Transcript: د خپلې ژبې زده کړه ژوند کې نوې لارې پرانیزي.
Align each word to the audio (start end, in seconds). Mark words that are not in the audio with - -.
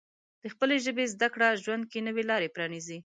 د 0.41 0.43
خپلې 0.53 0.75
ژبې 0.85 1.05
زده 1.13 1.27
کړه 1.33 1.59
ژوند 1.63 1.83
کې 1.91 2.05
نوې 2.07 2.23
لارې 2.31 2.53
پرانیزي. 2.55 2.97